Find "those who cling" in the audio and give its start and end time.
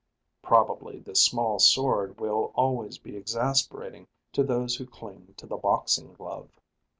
4.43-5.35